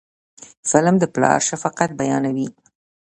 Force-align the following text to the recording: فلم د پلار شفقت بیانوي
فلم 0.69 0.95
د 0.99 1.03
پلار 1.13 1.39
شفقت 1.49 1.89
بیانوي 1.99 2.47